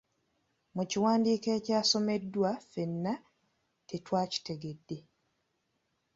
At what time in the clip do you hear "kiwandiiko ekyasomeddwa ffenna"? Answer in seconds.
0.89-3.13